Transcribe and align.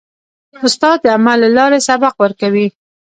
استاد 0.65 0.97
د 1.01 1.05
عمل 1.15 1.37
له 1.43 1.49
لارې 1.57 1.79
سبق 1.87 2.13
ورکوي. 2.23 2.67